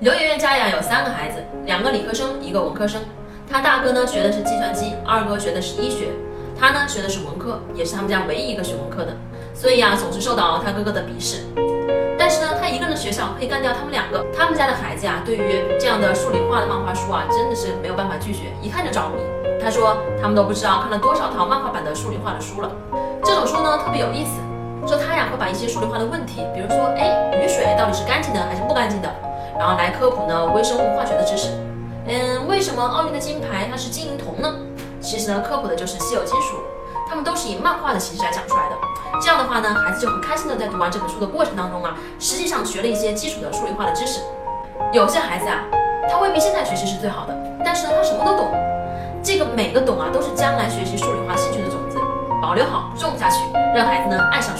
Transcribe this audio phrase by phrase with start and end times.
[0.00, 3.02] 刘媛媛家呀有三个孩子，两个理科生，一个文科生。
[3.46, 6.08] 他大哥呢学的是计算机，二哥学的是医学，
[6.58, 9.14] 他呢学的是文科，也是他们家唯一一个学文科的，
[9.52, 11.44] 所以呀总是受到他哥哥的鄙视。
[12.18, 14.24] 但是呢，他一个人的学校可以干掉他们两个。
[14.34, 19.20] 他们家的孩子呀，对于这样的数理化的漫画书啊，真的是没有办法拒绝，一看就着迷。
[19.62, 22.72] 他说他们都不知道看了多少套漫画版的数理化的书了。
[23.22, 24.40] 这种书呢特别有意思，
[24.88, 29.14] 说他呀会把一些数理化的问题，比如说哎雨水到底是干净的还是不干净的。
[29.60, 31.50] 然后来科普呢微生物化学的知识。
[32.06, 34.54] 嗯，为什么奥运的金牌它是金银铜呢？
[35.02, 36.56] 其实呢科普的就是稀有金属，
[37.06, 38.76] 它们都是以漫画的形式来讲出来的。
[39.20, 44.22] 这样的话呢，孩子就很开心的在读完这本书的过程当中啊，实际上学了一些基础的数理化的知识。
[44.94, 45.60] 有些孩子啊，
[46.10, 48.50] 他未必现在学习是最好的，但是呢他什么都懂。
[49.22, 51.98] 这个每个懂啊，都是将来学习数理化兴趣的种子，
[52.40, 53.36] 保留好，种下去，
[53.76, 54.54] 让孩子呢爱上。